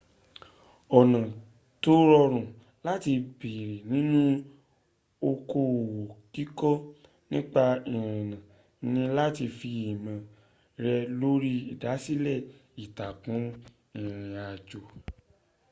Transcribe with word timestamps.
ọ̀nà 0.99 1.19
tó 1.83 1.93
rọrùn 2.09 2.47
láti 2.87 3.11
bẹ̀rẹ̀ 3.39 3.83
nínú 3.91 4.21
okoòwò 5.29 5.83
kíkọ 6.33 6.69
nípa 7.31 7.63
ìrìnnà 7.95 8.37
ni 8.91 9.01
láti 9.17 9.45
fi 9.57 9.69
ìmọ̀ 9.91 10.17
rẹ̀ 10.83 11.01
lórí 11.19 11.53
ìdásílẹ̀ 11.73 12.45
ìtàkùn 12.83 13.43
ìrìnàjò 13.99 14.81